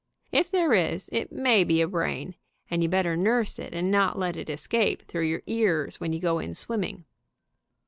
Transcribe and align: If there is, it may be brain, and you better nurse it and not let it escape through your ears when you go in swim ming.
If 0.31 0.49
there 0.49 0.73
is, 0.73 1.09
it 1.13 1.31
may 1.31 1.63
be 1.63 1.83
brain, 1.85 2.33
and 2.71 2.81
you 2.81 2.89
better 2.89 3.15
nurse 3.15 3.59
it 3.59 3.71
and 3.71 3.91
not 3.91 4.17
let 4.17 4.35
it 4.35 4.49
escape 4.49 5.03
through 5.03 5.27
your 5.29 5.43
ears 5.45 5.99
when 5.99 6.11
you 6.11 6.19
go 6.19 6.39
in 6.39 6.55
swim 6.55 6.79
ming. 6.79 7.05